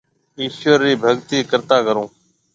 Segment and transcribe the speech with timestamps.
[0.39, 2.07] ايشوَر رِي ڀگتِي ڪرتا ڪرون۔